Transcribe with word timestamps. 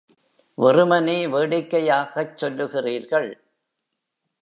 வெறுமனே 0.57 1.27
வேடிக்கைக்காகச் 1.27 2.35
சொல்லுகிறீர்கள். 2.41 3.31